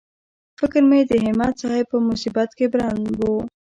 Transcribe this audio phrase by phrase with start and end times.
[0.59, 3.21] فکر مې د همت صاحب په مصیبت کې بند و.